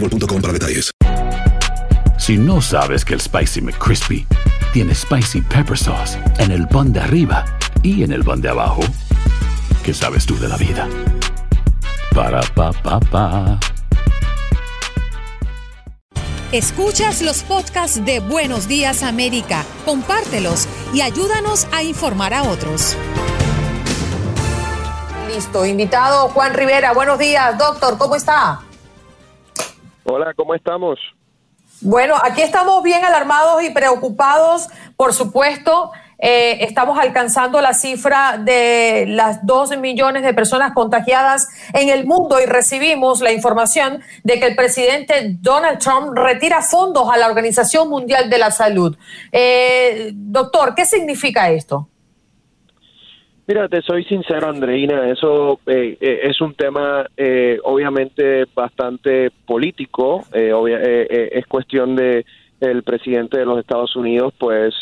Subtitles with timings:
[0.00, 0.90] boostmobile.com para detalles.
[2.18, 4.26] Si no sabes que el Spicy McCrispy
[4.72, 7.44] tiene Spicy Pepper Sauce en el pan de arriba
[7.82, 8.80] y en el pan de abajo,
[9.82, 10.88] ¿qué sabes tú de la vida?
[12.14, 13.58] Para, pa, pa, pa.
[16.50, 22.96] Escuchas los podcasts de Buenos Días América, compártelos y ayúdanos a informar a otros.
[25.28, 26.92] Listo, invitado Juan Rivera.
[26.94, 28.67] Buenos días, doctor, ¿cómo está?
[30.10, 30.98] Hola, ¿cómo estamos?
[31.82, 35.92] Bueno, aquí estamos bien alarmados y preocupados, por supuesto.
[36.18, 42.40] Eh, estamos alcanzando la cifra de las dos millones de personas contagiadas en el mundo
[42.40, 47.90] y recibimos la información de que el presidente Donald Trump retira fondos a la Organización
[47.90, 48.96] Mundial de la Salud.
[49.30, 51.86] Eh, doctor, ¿qué significa esto?
[53.48, 60.26] Mira, te soy sincero, Andreina, eso eh, eh, es un tema eh, obviamente bastante político,
[60.34, 62.26] eh, obvia- eh, es cuestión de
[62.60, 64.74] el presidente de los Estados Unidos, pues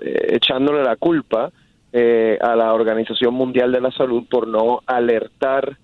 [0.00, 1.52] echándole la culpa
[1.92, 5.76] a la Organización Mundial de la Salud por no alertar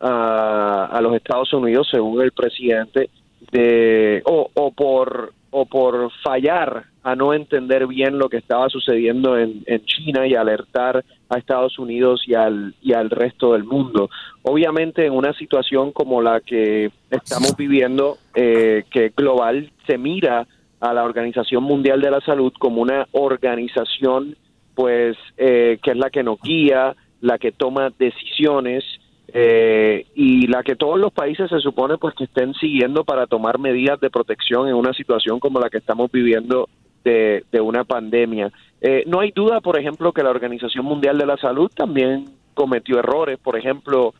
[0.00, 3.08] a, a los Estados Unidos, según el presidente,
[3.52, 9.62] de o por o por fallar a no entender bien lo que estaba sucediendo en,
[9.66, 14.10] en China y alertar a Estados Unidos y al, y al resto del mundo.
[14.42, 20.46] Obviamente en una situación como la que estamos viviendo, eh, que global, se mira
[20.80, 24.36] a la Organización Mundial de la Salud como una organización
[24.74, 28.84] pues eh, que es la que nos guía, la que toma decisiones
[29.32, 33.58] eh, y la que todos los países se supone pues que estén siguiendo para tomar
[33.58, 36.68] medidas de protección en una situación como la que estamos viviendo
[37.04, 38.50] de, de una pandemia.
[38.80, 42.98] Eh, no hay duda, por ejemplo, que la Organización Mundial de la Salud también cometió
[42.98, 44.14] errores, por ejemplo,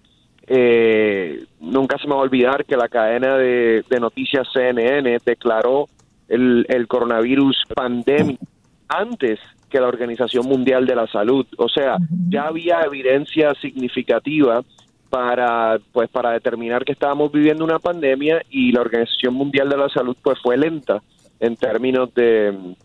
[0.47, 5.87] eh, nunca se me va a olvidar que la cadena de, de noticias CNN declaró
[6.29, 8.45] el, el coronavirus pandémico
[8.89, 9.39] antes
[9.71, 11.47] que la Organización Mundial de la Salud.
[11.57, 11.97] O sea,
[12.29, 14.63] ya había evidencia significativa
[15.11, 19.89] para pues para determinar que estábamos viviendo una pandemia y la Organización Mundial de la
[19.89, 21.03] Salud pues fue lenta
[21.41, 22.77] en términos de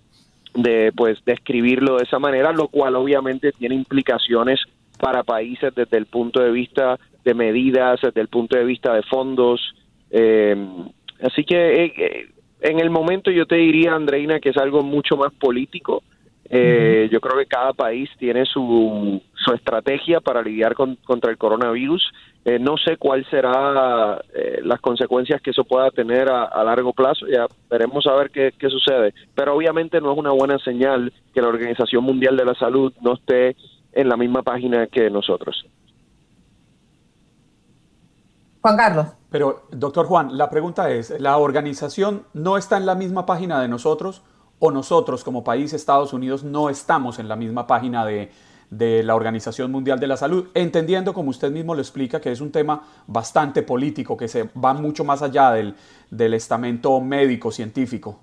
[0.55, 4.59] de pues describirlo de esa manera, lo cual obviamente tiene implicaciones
[4.97, 9.03] para países desde el punto de vista de medidas, desde el punto de vista de
[9.03, 9.75] fondos.
[10.09, 10.55] Eh,
[11.21, 12.29] así que eh, eh,
[12.61, 16.03] en el momento yo te diría, Andreina, que es algo mucho más político.
[16.49, 21.37] Eh, Yo creo que cada país tiene su, su estrategia para lidiar con, contra el
[21.37, 22.03] coronavirus.
[22.45, 26.93] Eh, no sé cuál será eh, las consecuencias que eso pueda tener a, a largo
[26.93, 27.25] plazo.
[27.27, 29.13] Ya veremos a ver qué, qué sucede.
[29.33, 33.13] Pero obviamente no es una buena señal que la Organización Mundial de la Salud no
[33.13, 33.55] esté
[33.93, 35.65] en la misma página que nosotros.
[38.61, 39.07] Juan Carlos.
[39.29, 43.67] Pero, doctor Juan, la pregunta es, ¿la organización no está en la misma página de
[43.67, 44.23] nosotros
[44.65, 48.31] o nosotros como país, Estados Unidos, no estamos en la misma página de,
[48.69, 50.47] de la Organización Mundial de la Salud?
[50.53, 54.73] Entendiendo, como usted mismo lo explica, que es un tema bastante político, que se va
[54.73, 55.75] mucho más allá del,
[56.09, 58.19] del estamento médico, científico.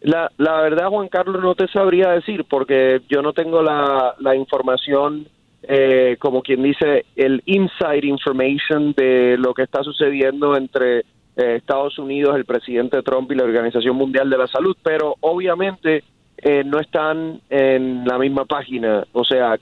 [0.00, 4.36] La, la verdad, Juan Carlos, no te sabría decir porque yo no tengo la, la
[4.36, 5.26] información,
[5.62, 11.04] eh, como quien dice, el inside information de lo que está sucediendo entre
[11.38, 16.02] eh, Estados Unidos, el presidente Trump y la Organización Mundial de la Salud, pero obviamente
[16.36, 19.06] eh, no están en la misma página.
[19.12, 19.56] O sea,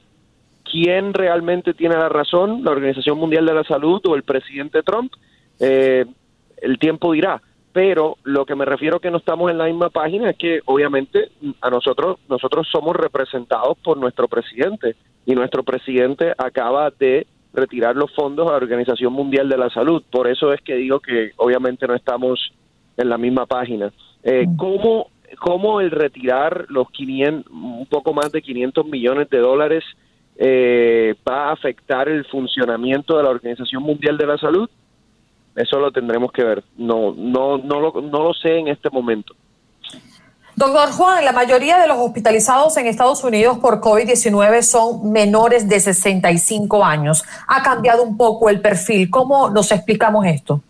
[0.64, 2.64] ¿quién realmente tiene la razón?
[2.64, 5.12] ¿La Organización Mundial de la Salud o el presidente Trump?
[5.60, 6.06] Eh,
[6.56, 7.42] el tiempo dirá.
[7.74, 11.28] Pero lo que me refiero que no estamos en la misma página es que obviamente
[11.60, 14.96] a nosotros nosotros somos representados por nuestro presidente
[15.26, 17.26] y nuestro presidente acaba de
[17.56, 20.02] retirar los fondos a la Organización Mundial de la Salud.
[20.10, 22.52] Por eso es que digo que obviamente no estamos
[22.96, 23.92] en la misma página.
[24.22, 25.08] Eh, ¿cómo,
[25.40, 29.84] ¿Cómo el retirar los 500, un poco más de 500 millones de dólares
[30.36, 34.68] eh, va a afectar el funcionamiento de la Organización Mundial de la Salud?
[35.54, 36.62] Eso lo tendremos que ver.
[36.76, 39.34] No, no, no, lo, no lo sé en este momento.
[40.56, 45.78] Doctor Juan, la mayoría de los hospitalizados en Estados Unidos por COVID-19 son menores de
[45.78, 47.24] 65 años.
[47.46, 49.10] Ha cambiado un poco el perfil.
[49.10, 50.62] ¿Cómo nos explicamos esto?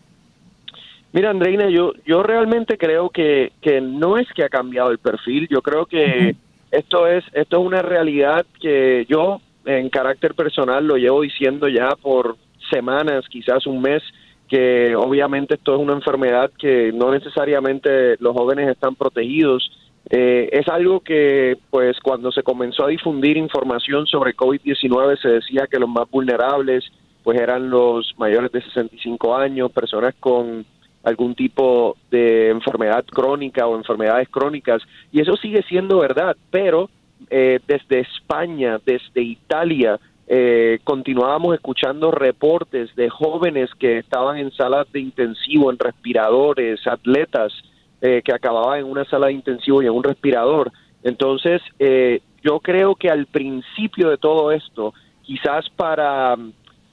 [1.12, 5.46] Mira, Andreina, yo, yo realmente creo que, que no es que ha cambiado el perfil.
[5.48, 6.34] Yo creo que
[6.72, 11.90] esto es esto es una realidad que yo en carácter personal lo llevo diciendo ya
[11.94, 12.36] por
[12.70, 14.02] semanas, quizás un mes
[14.48, 19.70] que obviamente esto es una enfermedad que no necesariamente los jóvenes están protegidos.
[20.08, 25.66] Eh, es algo que, pues, cuando se comenzó a difundir información sobre COVID-19, se decía
[25.68, 26.84] que los más vulnerables,
[27.24, 30.64] pues, eran los mayores de 65 años, personas con
[31.02, 34.82] algún tipo de enfermedad crónica o enfermedades crónicas,
[35.12, 36.88] y eso sigue siendo verdad, pero
[37.30, 39.98] eh, desde España, desde Italia,
[40.28, 47.52] eh, continuábamos escuchando reportes de jóvenes que estaban en salas de intensivo, en respiradores, atletas
[48.00, 50.72] eh, que acababan en una sala de intensivo y en un respirador.
[51.04, 56.36] Entonces, eh, yo creo que al principio de todo esto, quizás para,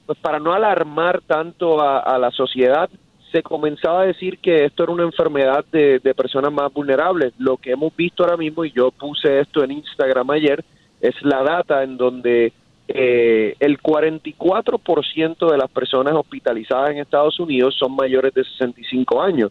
[0.06, 2.88] pues para no alarmar tanto a, la sociedad,
[3.32, 7.32] se comenzaba a decir que esto era una enfermedad de, de personas más vulnerables.
[7.38, 10.64] Lo que hemos visto ahora mismo, y yo puse esto en Instagram ayer,
[11.00, 12.52] es la data en donde
[12.88, 19.50] eh, el 44% de las personas hospitalizadas en Estados Unidos son mayores de 65 años,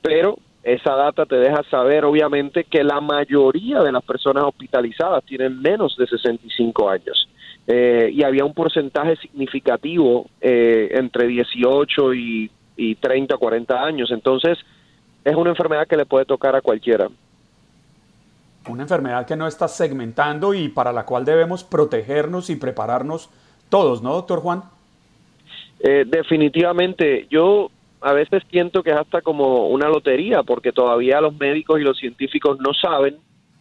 [0.00, 5.60] pero esa data te deja saber obviamente que la mayoría de las personas hospitalizadas tienen
[5.60, 7.28] menos de 65 años.
[7.66, 14.10] Eh, y había un porcentaje significativo eh, entre 18 y, y 30, 40 años.
[14.10, 14.58] Entonces,
[15.24, 17.08] es una enfermedad que le puede tocar a cualquiera
[18.68, 23.30] una enfermedad que no está segmentando y para la cual debemos protegernos y prepararnos
[23.68, 24.62] todos, ¿no, doctor Juan?
[25.80, 27.70] Eh, definitivamente, yo
[28.00, 31.98] a veces siento que es hasta como una lotería, porque todavía los médicos y los
[31.98, 33.16] científicos no saben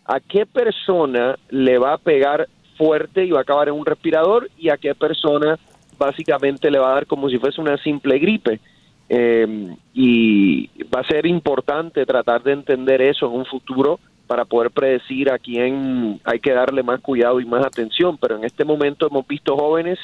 [0.06, 4.50] a qué persona le va a pegar fuerte y va a acabar en un respirador
[4.57, 5.57] y a qué persona
[5.98, 8.59] básicamente le va a dar como si fuese una simple gripe.
[9.13, 14.00] Eh, y va a ser importante tratar de entender eso en un futuro
[14.31, 18.45] para poder predecir a quién hay que darle más cuidado y más atención, pero en
[18.45, 20.00] este momento hemos visto jóvenes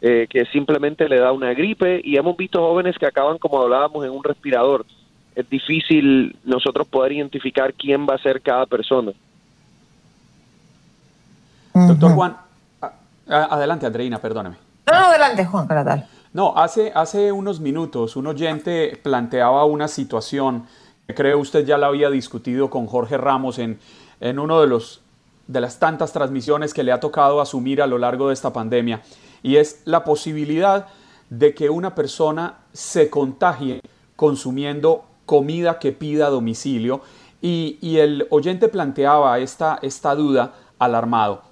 [0.00, 4.04] eh, que simplemente le da una gripe y hemos visto jóvenes que acaban, como hablábamos,
[4.04, 4.86] en un respirador.
[5.34, 9.10] Es difícil nosotros poder identificar quién va a ser cada persona.
[11.74, 12.36] Doctor Juan,
[13.26, 14.54] adelante Andreina, perdóname.
[14.86, 16.06] No, no, adelante Juan, para tal.
[16.32, 20.66] No, hace, hace unos minutos un oyente planteaba una situación
[21.08, 23.78] Creo usted ya la había discutido con Jorge Ramos en,
[24.20, 25.02] en uno de, los,
[25.46, 29.02] de las tantas transmisiones que le ha tocado asumir a lo largo de esta pandemia,
[29.42, 30.86] y es la posibilidad
[31.28, 33.80] de que una persona se contagie
[34.16, 37.02] consumiendo comida que pida a domicilio,
[37.40, 41.42] y, y el oyente planteaba esta, esta duda alarmado.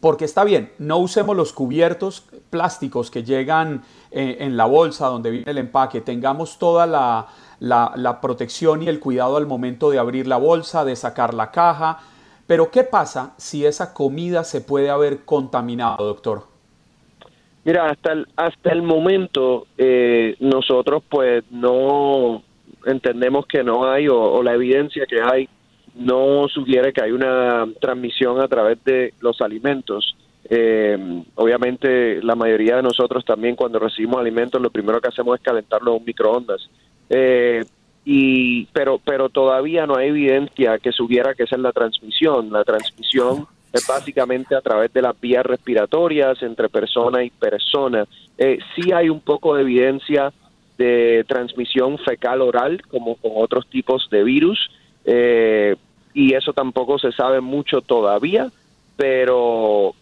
[0.00, 5.30] Porque está bien, no usemos los cubiertos plásticos que llegan eh, en la bolsa donde
[5.30, 7.26] viene el empaque, tengamos toda la,
[7.60, 11.98] la, protección y el cuidado al momento de abrir la bolsa, de sacar la caja.
[12.46, 16.44] Pero ¿qué pasa si esa comida se puede haber contaminado, doctor?
[17.64, 22.42] Mira, hasta el, hasta el momento eh, nosotros pues no
[22.84, 25.48] entendemos que no hay o, la evidencia que hay
[25.96, 30.16] no sugiere que hay una transmisión a través de los alimentos.
[30.48, 35.42] Eh, obviamente la mayoría de nosotros también cuando recibimos alimentos lo primero que hacemos es
[35.42, 36.68] calentarlo en un microondas.
[37.10, 37.64] Eh,
[38.04, 42.52] y pero pero todavía no hay evidencia que sugiera que esa es la transmisión.
[42.52, 48.06] La transmisión es básicamente a través de las vías respiratorias entre persona y persona.
[48.38, 50.32] Eh, sí hay un poco de evidencia
[50.78, 54.70] de transmisión fecal oral, como con otros tipos de virus,
[55.06, 55.76] eh,
[56.12, 58.48] y eso tampoco se sabe mucho todavía,
[58.96, 59.94] pero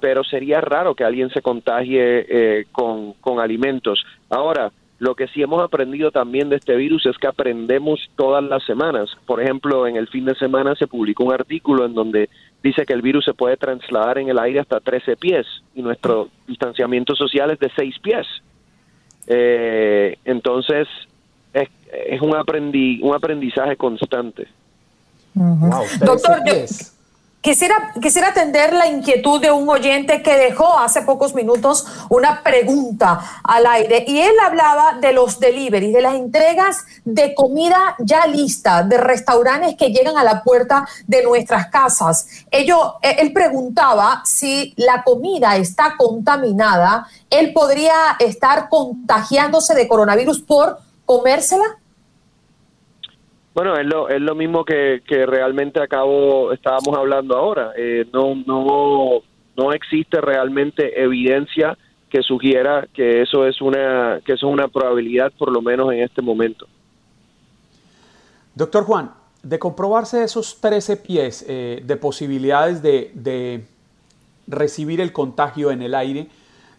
[0.00, 4.02] pero sería raro que alguien se contagie eh, con, con alimentos.
[4.30, 8.62] Ahora, Lo que sí hemos aprendido también de este virus es que aprendemos todas las
[8.64, 9.08] semanas.
[9.24, 12.28] Por ejemplo, en el fin de semana se publicó un artículo en donde
[12.62, 16.28] dice que el virus se puede trasladar en el aire hasta 13 pies y nuestro
[16.46, 18.26] distanciamiento social es de 6 pies.
[19.26, 20.86] Eh, entonces,
[21.52, 24.46] es, es un, aprendi, un aprendizaje constante.
[25.34, 26.42] Doctor,
[27.42, 33.18] Quisiera, quisiera atender la inquietud de un oyente que dejó hace pocos minutos una pregunta
[33.42, 38.82] al aire y él hablaba de los deliveries, de las entregas de comida ya lista,
[38.82, 42.44] de restaurantes que llegan a la puerta de nuestras casas.
[42.50, 50.42] Ello, eh, él preguntaba si la comida está contaminada, él podría estar contagiándose de coronavirus
[50.42, 51.64] por comérsela.
[53.52, 57.72] Bueno, es lo, es lo mismo que, que realmente acabo, estábamos hablando ahora.
[57.76, 59.20] Eh, no, no,
[59.56, 61.76] no existe realmente evidencia
[62.08, 66.02] que sugiera que eso es una, que eso es una probabilidad, por lo menos en
[66.02, 66.68] este momento.
[68.54, 69.10] Doctor Juan,
[69.42, 73.64] de comprobarse esos 13 pies eh, de posibilidades de, de
[74.46, 76.28] recibir el contagio en el aire,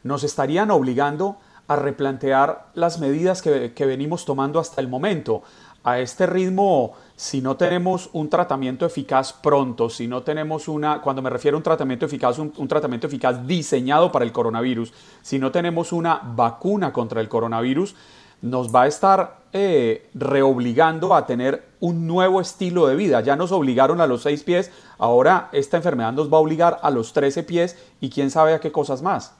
[0.03, 5.43] nos estarían obligando a replantear las medidas que, venimos tomando hasta el momento
[5.83, 11.21] a este ritmo, si no tenemos un tratamiento eficaz pronto, si no tenemos una, cuando
[11.21, 15.51] me refiero a un tratamiento eficaz, un, tratamiento eficaz diseñado para el coronavirus, si no
[15.51, 17.95] tenemos una vacuna contra el coronavirus,
[18.41, 23.21] nos va a estar eh, reobligando a tener un nuevo estilo de vida.
[23.21, 26.89] Ya nos obligaron a los seis pies, ahora esta enfermedad nos va a obligar a
[26.89, 29.35] los trece pies y quién sabe a qué cosas más.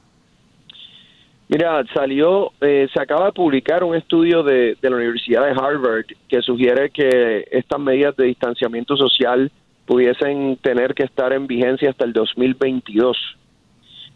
[1.52, 6.40] Mira, salió, eh, se acaba de publicar un estudio de, la Universidad de Harvard que
[6.40, 9.52] sugiere que estas medidas de distanciamiento social
[9.84, 13.18] pudiesen tener que estar en vigencia hasta el 2022,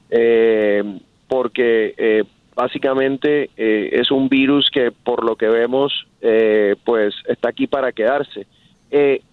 [0.09, 0.83] eh,
[1.29, 2.25] porque eh,
[2.55, 5.93] básicamente es un virus que por lo que vemos,
[6.85, 8.47] pues está aquí para quedarse.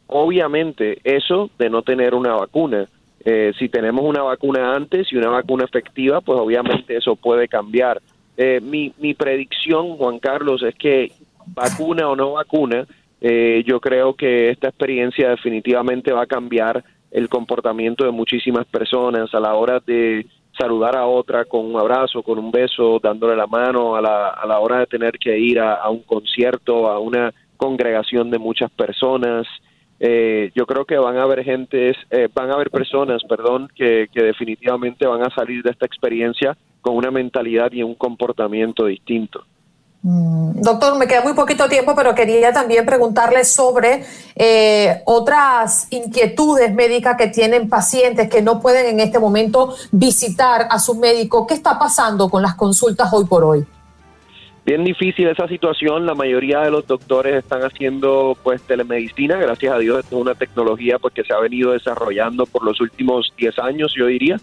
[0.07, 2.85] obviamente, eso de no tener una vacuna
[3.25, 8.01] eh, si tenemos una vacuna antes y una vacuna efectiva, pues obviamente eso puede cambiar.
[8.35, 11.11] Eh, mi, mi predicción, Juan Carlos, es que
[11.47, 12.85] vacuna o no vacuna,
[13.21, 19.33] eh, yo creo que esta experiencia definitivamente va a cambiar el comportamiento de muchísimas personas
[19.33, 20.25] a la hora de
[20.57, 24.45] saludar a otra con un abrazo, con un beso, dándole la mano, a la, a
[24.45, 29.47] la hora de tener que ir a un concierto, a una congregación de muchas personas.
[30.05, 34.09] Eh, yo creo que van a haber gentes, eh, van a haber personas, perdón, que,
[34.13, 39.45] definitivamente van a salir de esta experiencia con una mentalidad y un comportamiento distinto.
[40.01, 44.03] Mm, doctor, me queda muy poquito tiempo, pero quería también preguntarle sobre
[44.35, 50.79] eh, otras inquietudes médicas que tienen pacientes que no pueden en este momento visitar a
[50.79, 51.47] su médico.
[51.47, 53.65] ¿Qué está pasando con las consultas hoy por hoy?
[54.65, 56.05] Bien difícil esa situación.
[56.05, 59.37] La mayoría de los doctores están haciendo pues telemedicina.
[59.37, 63.33] Gracias a Dios, es una tecnología pues, que se ha venido desarrollando por los últimos
[63.37, 64.39] 10 años, yo diría.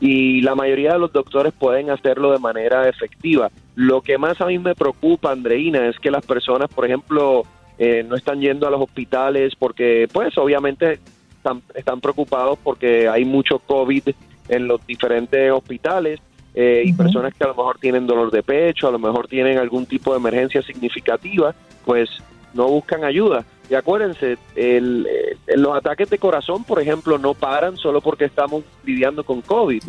[0.00, 3.50] Y la mayoría de los doctores pueden hacerlo de manera efectiva.
[3.74, 7.42] Lo que más a mí me preocupa, Andreina, es que las personas, por ejemplo,
[7.78, 11.00] eh, no están yendo a los hospitales porque, pues, obviamente
[11.36, 14.08] están, están preocupados porque hay mucho COVID
[14.48, 16.20] en los diferentes hospitales
[16.54, 19.58] eh, y personas que a lo mejor tienen dolor de pecho, a lo mejor tienen
[19.58, 21.54] algún tipo de emergencia significativa,
[21.84, 22.08] pues
[22.54, 23.44] no buscan ayuda.
[23.68, 25.06] Y acuérdense, el,
[25.54, 29.82] los ataques de corazón, por ejemplo, no paran solo porque estamos lidiando con COVID.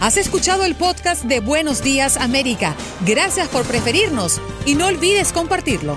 [0.00, 2.74] Has escuchado el podcast de Buenos Días América.
[3.06, 5.96] Gracias por preferirnos y no olvides compartirlo.